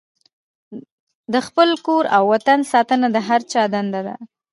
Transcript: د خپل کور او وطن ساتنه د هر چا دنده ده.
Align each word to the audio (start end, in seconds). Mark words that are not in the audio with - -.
د 1.33 1.35
خپل 1.47 1.69
کور 1.85 2.03
او 2.15 2.23
وطن 2.33 2.59
ساتنه 2.71 3.07
د 3.15 3.17
هر 3.27 3.41
چا 3.51 3.63
دنده 3.73 4.01
ده. 4.07 4.15